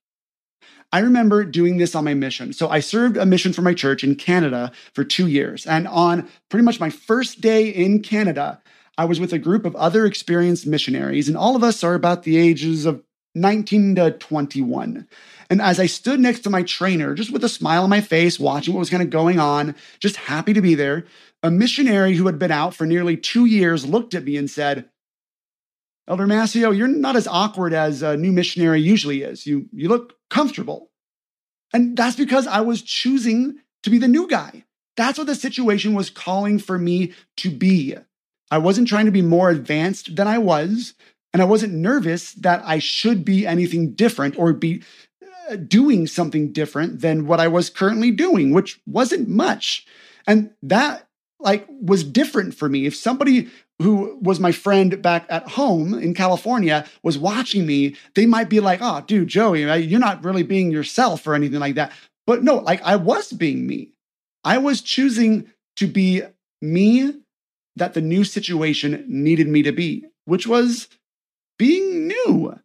I 0.93 0.99
remember 0.99 1.45
doing 1.45 1.77
this 1.77 1.95
on 1.95 2.03
my 2.03 2.13
mission. 2.13 2.51
So 2.51 2.67
I 2.67 2.81
served 2.81 3.15
a 3.15 3.25
mission 3.25 3.53
for 3.53 3.61
my 3.61 3.73
church 3.73 4.03
in 4.03 4.15
Canada 4.15 4.73
for 4.93 5.05
two 5.05 5.27
years. 5.27 5.65
And 5.65 5.87
on 5.87 6.27
pretty 6.49 6.65
much 6.65 6.81
my 6.81 6.89
first 6.89 7.39
day 7.39 7.69
in 7.69 8.01
Canada, 8.01 8.61
I 8.97 9.05
was 9.05 9.19
with 9.19 9.31
a 9.31 9.39
group 9.39 9.65
of 9.65 9.75
other 9.77 10.05
experienced 10.05 10.67
missionaries, 10.67 11.29
and 11.29 11.37
all 11.37 11.55
of 11.55 11.63
us 11.63 11.83
are 11.83 11.93
about 11.93 12.23
the 12.23 12.37
ages 12.37 12.85
of 12.85 13.01
19 13.35 13.95
to 13.95 14.11
21. 14.11 15.07
And 15.49 15.61
as 15.61 15.79
I 15.79 15.85
stood 15.85 16.19
next 16.19 16.41
to 16.41 16.49
my 16.49 16.63
trainer, 16.63 17.13
just 17.13 17.31
with 17.31 17.43
a 17.43 17.49
smile 17.49 17.83
on 17.83 17.89
my 17.89 18.01
face, 18.01 18.39
watching 18.39 18.73
what 18.73 18.79
was 18.79 18.89
kind 18.89 19.03
of 19.03 19.09
going 19.09 19.39
on, 19.39 19.75
just 19.99 20.15
happy 20.15 20.53
to 20.53 20.61
be 20.61 20.75
there, 20.75 21.05
a 21.43 21.51
missionary 21.51 22.15
who 22.15 22.25
had 22.25 22.39
been 22.39 22.51
out 22.51 22.73
for 22.73 22.85
nearly 22.85 23.17
two 23.17 23.45
years 23.45 23.85
looked 23.85 24.13
at 24.13 24.23
me 24.23 24.37
and 24.37 24.49
said, 24.49 24.89
Elder 26.07 26.27
Mascio, 26.27 26.75
you're 26.75 26.87
not 26.87 27.15
as 27.15 27.27
awkward 27.27 27.73
as 27.73 28.01
a 28.01 28.17
new 28.17 28.31
missionary 28.31 28.81
usually 28.81 29.21
is. 29.21 29.45
You, 29.45 29.67
you 29.71 29.87
look 29.87 30.15
comfortable. 30.29 30.89
And 31.73 31.95
that's 31.95 32.17
because 32.17 32.47
I 32.47 32.61
was 32.61 32.81
choosing 32.81 33.59
to 33.83 33.89
be 33.89 33.97
the 33.97 34.07
new 34.07 34.27
guy. 34.27 34.65
That's 34.97 35.17
what 35.17 35.27
the 35.27 35.35
situation 35.35 35.93
was 35.93 36.09
calling 36.09 36.59
for 36.59 36.77
me 36.77 37.13
to 37.37 37.49
be. 37.49 37.95
I 38.49 38.57
wasn't 38.57 38.89
trying 38.89 39.05
to 39.05 39.11
be 39.11 39.21
more 39.21 39.49
advanced 39.49 40.15
than 40.15 40.27
I 40.27 40.37
was, 40.37 40.93
and 41.33 41.41
I 41.41 41.45
wasn't 41.45 41.73
nervous 41.73 42.33
that 42.33 42.61
I 42.65 42.79
should 42.79 43.23
be 43.23 43.47
anything 43.47 43.93
different 43.93 44.37
or 44.37 44.53
be 44.53 44.83
uh, 45.49 45.55
doing 45.55 46.07
something 46.07 46.51
different 46.51 47.01
than 47.01 47.25
what 47.25 47.39
I 47.39 47.47
was 47.47 47.69
currently 47.69 48.11
doing, 48.11 48.51
which 48.51 48.79
wasn't 48.85 49.29
much. 49.29 49.85
And 50.27 50.51
that 50.63 51.07
like 51.39 51.65
was 51.69 52.03
different 52.03 52.53
for 52.53 52.69
me. 52.69 52.85
If 52.85 52.95
somebody 52.95 53.49
who 53.81 54.19
was 54.21 54.39
my 54.39 54.51
friend 54.51 55.01
back 55.01 55.25
at 55.29 55.47
home 55.49 55.93
in 55.93 56.13
California 56.13 56.85
was 57.01 57.17
watching 57.17 57.65
me, 57.65 57.95
they 58.13 58.25
might 58.25 58.49
be 58.49 58.59
like, 58.59 58.79
"Oh, 58.81 59.03
dude, 59.07 59.27
Joey, 59.27 59.61
you're 59.81 59.99
not 59.99 60.23
really 60.23 60.43
being 60.43 60.71
yourself 60.71 61.25
or 61.25 61.33
anything 61.33 61.59
like 61.59 61.75
that." 61.75 61.91
But 62.27 62.43
no, 62.43 62.57
like 62.57 62.81
I 62.83 62.95
was 62.95 63.31
being 63.33 63.65
me. 63.65 63.93
I 64.43 64.57
was 64.59 64.81
choosing 64.81 65.51
to 65.77 65.87
be 65.87 66.21
me 66.61 67.13
that 67.75 67.93
the 67.93 68.01
new 68.01 68.23
situation 68.23 69.05
needed 69.07 69.47
me 69.47 69.63
to 69.63 69.71
be, 69.71 70.05
which 70.25 70.45
was 70.45 70.87
being 71.61 72.07
new 72.07 72.59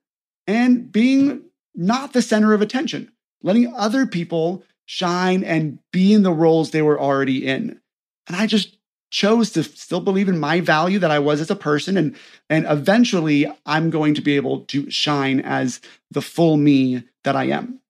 and 0.46 0.90
being 0.90 1.42
not 1.74 2.14
the 2.14 2.22
center 2.22 2.54
of 2.54 2.62
attention, 2.62 3.12
letting 3.42 3.70
other 3.74 4.06
people 4.06 4.64
shine 4.86 5.44
and 5.44 5.78
be 5.92 6.14
in 6.14 6.22
the 6.22 6.32
roles 6.32 6.70
they 6.70 6.80
were 6.80 6.98
already 6.98 7.46
in. 7.46 7.78
And 8.26 8.34
I 8.34 8.46
just 8.46 8.78
chose 9.10 9.50
to 9.50 9.62
still 9.62 10.00
believe 10.00 10.30
in 10.30 10.38
my 10.38 10.62
value 10.62 10.98
that 10.98 11.10
I 11.10 11.18
was 11.18 11.42
as 11.42 11.50
a 11.50 11.56
person 11.56 11.98
and 11.98 12.16
and 12.48 12.64
eventually 12.70 13.46
I'm 13.66 13.90
going 13.90 14.14
to 14.14 14.22
be 14.22 14.34
able 14.34 14.60
to 14.60 14.90
shine 14.90 15.40
as 15.40 15.82
the 16.10 16.22
full 16.22 16.56
me 16.56 17.04
that 17.24 17.36
I 17.36 17.48
am. 17.48 17.80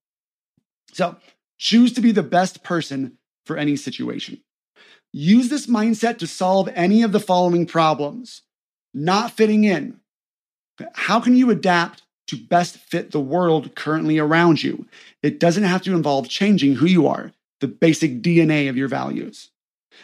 So, 0.91 1.15
choose 1.57 1.93
to 1.93 2.01
be 2.01 2.11
the 2.11 2.21
best 2.21 2.63
person 2.63 3.17
for 3.45 3.55
any 3.55 3.77
situation. 3.77 4.41
Use 5.13 5.47
this 5.47 5.67
mindset 5.67 6.17
to 6.17 6.27
solve 6.27 6.67
any 6.75 7.01
of 7.01 7.13
the 7.13 7.21
following 7.21 7.65
problems. 7.65 8.41
Not 8.93 9.31
fitting 9.31 9.63
in. 9.63 10.01
How 10.93 11.19
can 11.19 11.35
you 11.35 11.49
adapt 11.49 12.03
to 12.27 12.37
best 12.37 12.77
fit 12.77 13.11
the 13.11 13.19
world 13.19 13.75
currently 13.75 14.19
around 14.19 14.63
you? 14.63 14.85
It 15.23 15.39
doesn't 15.39 15.63
have 15.63 15.81
to 15.83 15.95
involve 15.95 16.29
changing 16.29 16.75
who 16.75 16.85
you 16.85 17.07
are, 17.07 17.31
the 17.61 17.67
basic 17.67 18.21
DNA 18.21 18.69
of 18.69 18.77
your 18.77 18.87
values. 18.87 19.49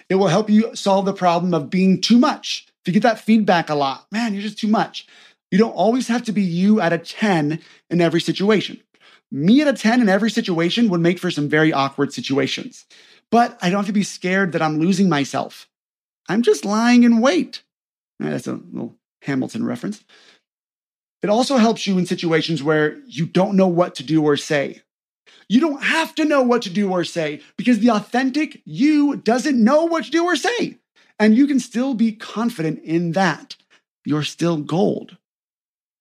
It 0.10 0.15
will 0.15 0.27
help 0.27 0.50
you 0.50 0.75
solve 0.75 1.06
the 1.06 1.13
problem 1.13 1.53
of 1.53 1.70
being 1.70 2.01
too 2.01 2.18
much. 2.18 2.68
If 2.82 2.88
you 2.88 2.94
get 2.94 3.03
that 3.03 3.20
feedback 3.20 3.70
a 3.70 3.75
lot, 3.75 4.08
man, 4.12 4.34
you're 4.34 4.42
just 4.42 4.58
too 4.58 4.68
much. 4.68 5.08
You 5.51 5.58
don't 5.58 5.72
always 5.72 6.08
have 6.08 6.24
to 6.24 6.32
be 6.32 6.42
you 6.42 6.82
at 6.82 6.94
a 6.94 6.98
10 6.98 7.60
in 7.89 8.01
every 8.01 8.20
situation. 8.20 8.82
Me 9.32 9.62
at 9.62 9.68
a 9.68 9.74
10 9.74 10.01
in 10.01 10.10
every 10.10 10.32
situation 10.32 10.89
would 10.89 11.01
make 11.01 11.20
for 11.20 11.32
some 11.32 11.48
very 11.48 11.72
awkward 11.72 12.12
situations. 12.12 12.86
But 13.30 13.58
I 13.62 13.70
don't 13.70 13.80
have 13.80 13.88
to 13.88 13.94
be 13.94 14.03
scared 14.03 14.51
that 14.51 14.62
I'm 14.62 14.80
losing 14.80 15.10
myself. 15.10 15.70
I'm 16.27 16.42
just 16.42 16.65
lying 16.65 17.03
in 17.03 17.20
wait. 17.20 17.63
That's 18.20 18.48
a 18.48 18.53
little 18.53 18.96
Hamilton 19.24 19.65
reference. 19.65 20.03
It 21.24 21.30
also 21.30 21.56
helps 21.56 21.88
you 21.88 21.98
in 21.98 22.06
situations 22.06 22.62
where 22.62 23.00
you 23.08 23.25
don't 23.25 23.56
know 23.56 23.68
what 23.68 23.96
to 23.96 24.03
do 24.03 24.24
or 24.24 24.36
say. 24.36 24.82
You 25.48 25.62
don't 25.62 25.82
have 25.82 26.13
to 26.15 26.25
know 26.25 26.42
what 26.42 26.62
to 26.63 26.70
do 26.70 26.92
or 26.92 27.06
say 27.06 27.42
because 27.58 27.80
the 27.80 27.92
authentic 27.92 28.62
you 28.65 29.15
doesn't 29.15 29.63
know 29.63 29.86
what 29.86 30.06
to 30.06 30.12
do 30.12 30.25
or 30.25 30.36
say. 30.36 30.80
And 31.20 31.36
you 31.36 31.48
can 31.48 31.62
still 31.62 31.94
be 31.94 32.12
confident 32.12 32.84
in 32.84 33.13
that. 33.13 33.56
You're 34.06 34.24
still 34.24 34.58
gold. 34.58 35.18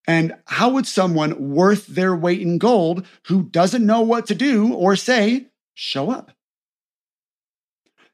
And 0.05 0.35
how 0.45 0.71
would 0.71 0.85
someone 0.85 1.51
worth 1.51 1.87
their 1.87 2.13
weight 2.13 2.41
in 2.41 2.57
gold 2.57 3.05
who 3.27 3.43
doesn't 3.43 3.85
know 3.85 4.01
what 4.01 4.27
to 4.27 4.35
do 4.35 4.73
or 4.73 4.97
say 4.97 5.47
show 5.73 6.11
up? 6.11 6.31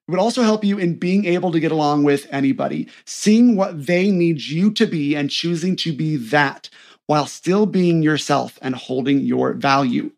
It 0.07 0.11
would 0.11 0.19
also 0.19 0.43
help 0.43 0.63
you 0.63 0.77
in 0.77 0.95
being 0.95 1.25
able 1.25 1.51
to 1.51 1.59
get 1.59 1.71
along 1.71 2.03
with 2.03 2.27
anybody, 2.31 2.87
seeing 3.05 3.55
what 3.55 3.85
they 3.87 4.11
need 4.11 4.41
you 4.41 4.71
to 4.71 4.85
be 4.85 5.15
and 5.15 5.29
choosing 5.29 5.75
to 5.77 5.93
be 5.93 6.15
that 6.15 6.69
while 7.09 7.25
still 7.25 7.65
being 7.65 8.03
yourself 8.03 8.59
and 8.61 8.75
holding 8.75 9.19
your 9.19 9.53
value. 9.53 10.11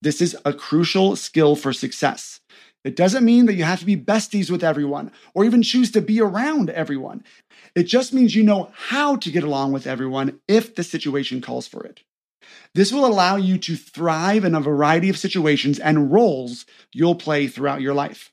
This 0.00 0.22
is 0.22 0.34
a 0.46 0.54
crucial 0.54 1.14
skill 1.14 1.54
for 1.54 1.70
success. 1.74 2.40
It 2.82 2.96
doesn't 2.96 3.26
mean 3.26 3.44
that 3.44 3.56
you 3.56 3.64
have 3.64 3.80
to 3.80 3.84
be 3.84 3.94
besties 3.94 4.50
with 4.50 4.64
everyone 4.64 5.12
or 5.34 5.44
even 5.44 5.62
choose 5.62 5.90
to 5.90 6.00
be 6.00 6.18
around 6.18 6.70
everyone. 6.70 7.24
It 7.74 7.82
just 7.82 8.14
means 8.14 8.34
you 8.34 8.42
know 8.42 8.70
how 8.74 9.16
to 9.16 9.30
get 9.30 9.44
along 9.44 9.72
with 9.72 9.86
everyone 9.86 10.40
if 10.48 10.74
the 10.74 10.82
situation 10.82 11.42
calls 11.42 11.68
for 11.68 11.84
it. 11.84 12.00
This 12.74 12.90
will 12.90 13.04
allow 13.04 13.36
you 13.36 13.58
to 13.58 13.76
thrive 13.76 14.42
in 14.42 14.54
a 14.54 14.62
variety 14.62 15.10
of 15.10 15.18
situations 15.18 15.78
and 15.78 16.10
roles 16.10 16.64
you'll 16.90 17.16
play 17.16 17.48
throughout 17.48 17.82
your 17.82 17.92
life. 17.92 18.32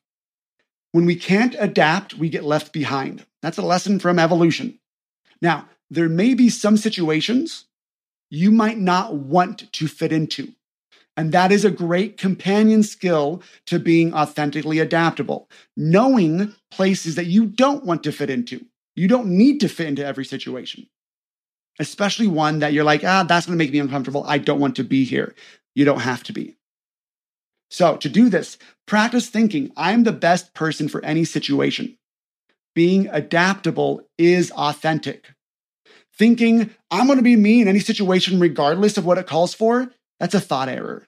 When 0.93 1.05
we 1.05 1.17
can't 1.17 1.57
adapt, 1.59 2.13
we 2.13 2.29
get 2.29 2.45
left 2.45 2.71
behind. 2.71 3.25
That's 3.41 3.57
a 3.57 3.63
lesson 3.63 3.99
from 3.99 4.17
evolution. 4.17 4.79
Now, 5.41 5.67
there 5.89 6.07
may 6.07 6.35
be 6.35 6.47
some 6.47 6.77
situations 6.77 7.65
you 8.29 8.51
might 8.51 8.77
not 8.77 9.15
want 9.15 9.71
to 9.73 9.87
fit 9.87 10.11
into. 10.11 10.53
And 11.15 11.31
that 11.31 11.51
is 11.51 11.65
a 11.65 11.71
great 11.71 12.17
companion 12.17 12.83
skill 12.83 13.41
to 13.65 13.79
being 13.79 14.13
authentically 14.13 14.77
adaptable, 14.79 15.49
knowing 15.75 16.53
places 16.69 17.15
that 17.15 17.25
you 17.25 17.47
don't 17.47 17.85
want 17.85 18.03
to 18.03 18.11
fit 18.11 18.29
into. 18.29 18.63
You 18.95 19.07
don't 19.07 19.27
need 19.27 19.59
to 19.61 19.69
fit 19.69 19.87
into 19.87 20.05
every 20.05 20.25
situation, 20.25 20.87
especially 21.79 22.27
one 22.27 22.59
that 22.59 22.73
you're 22.73 22.83
like, 22.83 23.03
ah, 23.03 23.23
that's 23.23 23.47
going 23.47 23.57
to 23.57 23.63
make 23.63 23.71
me 23.71 23.79
uncomfortable. 23.79 24.23
I 24.27 24.37
don't 24.37 24.59
want 24.59 24.75
to 24.75 24.83
be 24.83 25.05
here. 25.05 25.33
You 25.73 25.85
don't 25.85 26.01
have 26.01 26.23
to 26.25 26.33
be. 26.33 26.57
So, 27.69 27.97
to 27.97 28.09
do 28.09 28.29
this, 28.29 28.57
practice 28.85 29.27
thinking 29.27 29.71
I'm 29.75 30.03
the 30.03 30.11
best 30.11 30.53
person 30.53 30.87
for 30.87 31.03
any 31.03 31.25
situation. 31.25 31.97
Being 32.75 33.07
adaptable 33.07 34.07
is 34.17 34.51
authentic. 34.51 35.33
Thinking 36.17 36.71
I'm 36.89 37.05
going 37.05 37.17
to 37.17 37.23
be 37.23 37.35
me 37.35 37.61
in 37.61 37.67
any 37.67 37.79
situation, 37.79 38.39
regardless 38.39 38.97
of 38.97 39.05
what 39.05 39.17
it 39.17 39.27
calls 39.27 39.53
for, 39.53 39.91
that's 40.19 40.33
a 40.33 40.39
thought 40.39 40.69
error. 40.69 41.07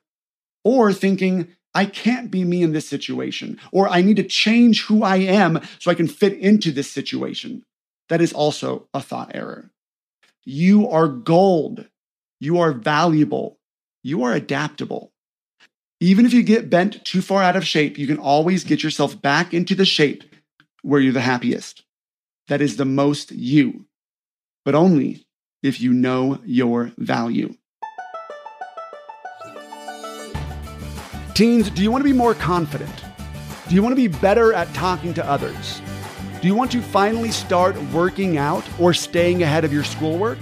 Or 0.63 0.93
thinking, 0.93 1.56
I 1.74 1.86
can't 1.86 2.30
be 2.30 2.43
me 2.43 2.63
in 2.63 2.74
this 2.74 2.88
situation, 2.88 3.60
or 3.72 3.88
I 3.88 4.02
need 4.02 4.17
to 4.17 4.24
change 4.24 4.84
who 4.84 5.04
I 5.04 5.17
am 5.17 5.62
so 5.80 5.89
I 5.89 5.95
can 5.95 6.08
fit 6.08 6.34
into 6.34 6.72
this 6.72 6.91
situation. 6.91 7.63
That 8.10 8.22
is 8.22 8.34
also 8.34 8.88
a 8.93 9.02
thought 9.02 9.32
error. 9.34 9.72
You 10.45 10.89
are 10.89 11.08
gold. 11.08 11.88
You 12.39 12.60
are 12.60 12.72
valuable. 12.72 13.60
You 14.04 14.24
are 14.24 14.34
adaptable. 14.34 15.12
Even 16.00 16.26
if 16.26 16.34
you 16.34 16.41
get 16.43 16.69
bent 16.69 17.04
too 17.04 17.22
far 17.22 17.43
out 17.43 17.56
of 17.56 17.67
shape, 17.67 17.98
you 17.98 18.08
can 18.08 18.17
always 18.17 18.63
get 18.63 18.82
yourself 18.82 19.22
back 19.22 19.54
into 19.54 19.76
the 19.76 19.86
shape 19.86 20.24
where 20.82 21.02
you're 21.02 21.13
the 21.13 21.22
happiest. 21.22 21.84
That 22.48 22.62
is 22.62 22.78
the 22.78 22.86
most 22.86 23.32
you, 23.32 23.86
but 24.65 24.76
only 24.76 25.26
if 25.63 25.82
you 25.82 25.93
know 25.93 26.39
your 26.45 26.91
value. 26.98 27.56
Teens, 31.34 31.69
do 31.69 31.82
you 31.82 31.91
want 31.91 32.02
to 32.02 32.10
be 32.10 32.13
more 32.13 32.34
confident? 32.34 32.93
Do 33.67 33.76
you 33.76 33.82
want 33.82 33.93
to 33.93 33.95
be 33.95 34.08
better 34.08 34.54
at 34.54 34.74
talking 34.74 35.13
to 35.13 35.26
others? 35.26 35.82
Do 36.41 36.48
you 36.48 36.56
want 36.56 36.72
to 36.72 36.82
finally 36.82 37.32
start 37.32 37.82
working 37.93 38.38
out 38.38 38.63
or 38.80 38.93
staying 38.93 39.43
ahead 39.43 39.63
of 39.63 39.74
your 39.74 39.84
schoolwork? 39.84 40.38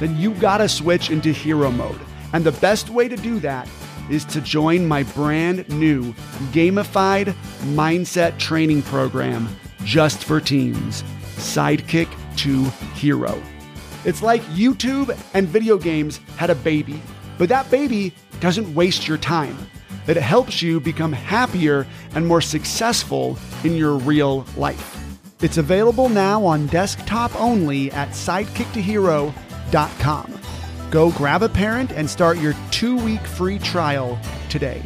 Then 0.00 0.16
you 0.16 0.34
gotta 0.34 0.68
switch 0.68 1.10
into 1.10 1.32
hero 1.32 1.70
mode. 1.70 2.00
And 2.32 2.44
the 2.44 2.52
best 2.52 2.90
way 2.90 3.08
to 3.08 3.16
do 3.16 3.38
that 3.40 3.68
is 4.10 4.24
to 4.26 4.40
join 4.40 4.86
my 4.86 5.02
brand 5.02 5.68
new 5.68 6.12
gamified 6.52 7.34
mindset 7.74 8.38
training 8.38 8.82
program 8.82 9.48
just 9.84 10.24
for 10.24 10.40
teens 10.40 11.02
Sidekick 11.36 12.08
to 12.36 12.64
Hero. 12.94 13.42
It's 14.04 14.22
like 14.22 14.42
YouTube 14.44 15.18
and 15.34 15.48
video 15.48 15.76
games 15.78 16.18
had 16.36 16.50
a 16.50 16.54
baby, 16.54 17.02
but 17.38 17.48
that 17.48 17.68
baby 17.70 18.14
doesn't 18.40 18.74
waste 18.74 19.08
your 19.08 19.18
time 19.18 19.56
that 20.06 20.16
helps 20.16 20.62
you 20.62 20.80
become 20.80 21.12
happier 21.12 21.86
and 22.14 22.26
more 22.26 22.40
successful 22.40 23.38
in 23.64 23.76
your 23.76 23.96
real 23.96 24.46
life. 24.56 25.02
It's 25.42 25.58
available 25.58 26.08
now 26.08 26.42
on 26.44 26.68
desktop 26.68 27.38
only 27.38 27.92
at 27.92 28.08
sidekicktohero.com. 28.10 30.40
Go 30.90 31.10
grab 31.10 31.42
a 31.42 31.48
parent 31.48 31.92
and 31.92 32.08
start 32.08 32.38
your 32.38 32.54
two 32.70 32.96
week 33.04 33.20
free 33.20 33.58
trial 33.58 34.18
today. 34.48 34.82